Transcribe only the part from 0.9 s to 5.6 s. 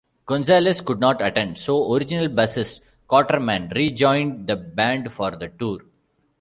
not attend, so original bassist Cotterman rejoined the band for the